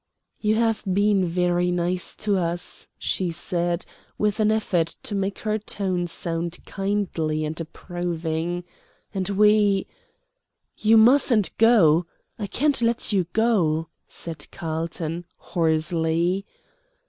[0.39, 3.85] "You have been very nice to us," she said,
[4.17, 8.63] with an effort to make her tone sound kindly and approving.
[9.13, 9.85] "And we"
[10.85, 12.07] "You mustn't go;
[12.39, 16.47] I can't let you go," said Carlton, hoarsely.